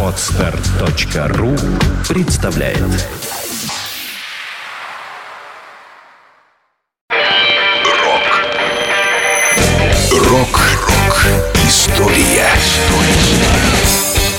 [0.00, 1.56] Отстар.ру
[2.08, 2.78] представляет.
[7.90, 8.30] Рок.
[10.12, 11.26] Рок-рок
[11.66, 12.46] История.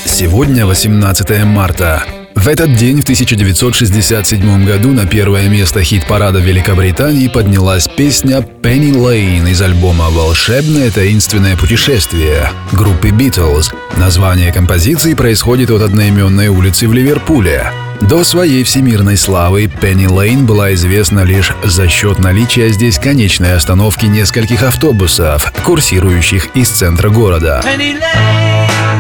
[0.06, 2.15] Сегодня 18 марта.
[2.36, 9.50] В этот день, в 1967 году, на первое место хит-парада Великобритании поднялась песня «Penny Lane»
[9.50, 13.74] из альбома «Волшебное таинственное путешествие» группы Beatles.
[13.98, 17.72] Название композиции происходит от одноименной улицы в Ливерпуле.
[18.02, 24.06] До своей всемирной славы Пенни Лейн была известна лишь за счет наличия здесь конечной остановки
[24.06, 27.62] нескольких автобусов, курсирующих из центра города.
[27.66, 28.95] Penny Lane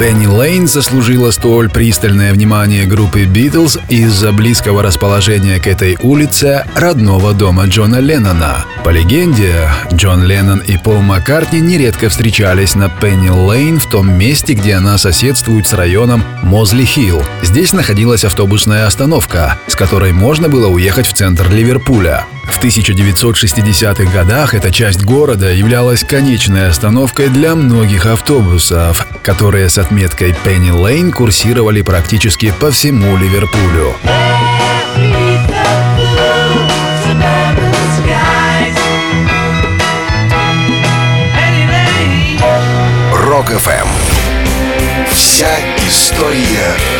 [0.00, 7.34] Пенни Лейн заслужила столь пристальное внимание группы Битлз из-за близкого расположения к этой улице родного
[7.34, 8.64] дома Джона Леннона.
[8.82, 14.54] По легенде, Джон Леннон и Пол Маккартни нередко встречались на Пенни Лейн в том месте,
[14.54, 17.22] где она соседствует с районом Мозли Хилл.
[17.42, 22.24] Здесь находилась автобусная остановка, с которой можно было уехать в центр Ливерпуля.
[22.50, 30.34] В 1960-х годах эта часть города являлась конечной остановкой для многих автобусов, которые с отметкой
[30.44, 33.94] Penny Lane курсировали практически по всему Ливерпулю.
[43.14, 43.88] Рок-ФМ
[45.12, 46.99] Вся история